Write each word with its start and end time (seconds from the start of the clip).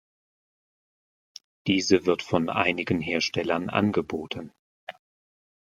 Diese 1.67 2.07
wird 2.07 2.23
von 2.23 2.49
einigen 2.49 3.01
Herstellern 3.01 3.69
angeboten. 3.69 4.51